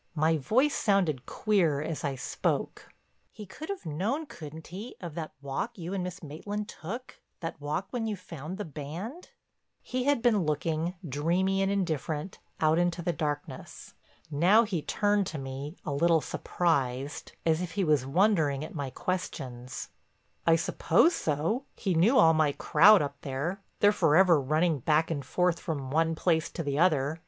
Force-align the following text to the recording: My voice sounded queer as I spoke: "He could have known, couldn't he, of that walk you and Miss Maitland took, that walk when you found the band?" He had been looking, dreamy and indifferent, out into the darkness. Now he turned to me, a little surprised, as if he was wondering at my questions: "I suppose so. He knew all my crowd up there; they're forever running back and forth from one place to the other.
My 0.15 0.35
voice 0.35 0.73
sounded 0.73 1.27
queer 1.27 1.79
as 1.79 2.03
I 2.03 2.15
spoke: 2.15 2.89
"He 3.31 3.45
could 3.45 3.69
have 3.69 3.85
known, 3.85 4.25
couldn't 4.25 4.65
he, 4.73 4.95
of 4.99 5.13
that 5.13 5.33
walk 5.43 5.77
you 5.77 5.93
and 5.93 6.03
Miss 6.03 6.23
Maitland 6.23 6.67
took, 6.67 7.21
that 7.41 7.61
walk 7.61 7.89
when 7.91 8.07
you 8.07 8.15
found 8.15 8.57
the 8.57 8.65
band?" 8.65 9.29
He 9.83 10.05
had 10.05 10.23
been 10.23 10.43
looking, 10.43 10.95
dreamy 11.07 11.61
and 11.61 11.71
indifferent, 11.71 12.39
out 12.59 12.79
into 12.79 13.03
the 13.03 13.13
darkness. 13.13 13.93
Now 14.31 14.63
he 14.63 14.81
turned 14.81 15.27
to 15.27 15.37
me, 15.37 15.77
a 15.85 15.91
little 15.93 16.19
surprised, 16.21 17.33
as 17.45 17.61
if 17.61 17.73
he 17.73 17.83
was 17.83 18.03
wondering 18.03 18.65
at 18.65 18.73
my 18.73 18.89
questions: 18.89 19.89
"I 20.47 20.55
suppose 20.55 21.13
so. 21.15 21.65
He 21.75 21.93
knew 21.93 22.17
all 22.17 22.33
my 22.33 22.53
crowd 22.53 23.03
up 23.03 23.21
there; 23.21 23.61
they're 23.81 23.91
forever 23.91 24.41
running 24.41 24.79
back 24.79 25.11
and 25.11 25.23
forth 25.23 25.59
from 25.59 25.91
one 25.91 26.15
place 26.15 26.49
to 26.53 26.63
the 26.63 26.79
other. 26.79 27.19